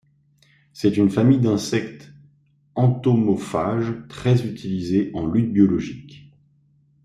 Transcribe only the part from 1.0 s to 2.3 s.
famille d'insectes